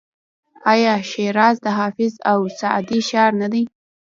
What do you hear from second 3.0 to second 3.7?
ښار نه دی؟